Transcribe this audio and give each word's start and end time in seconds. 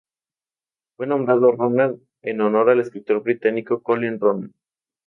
Fue 0.97 1.05
nombrado 1.05 1.51
Ronan 1.51 1.99
en 2.23 2.41
honor 2.41 2.71
al 2.71 2.79
escritor 2.79 3.21
británico 3.21 3.83
Colin 3.83 4.19
Ronan. 4.19 4.51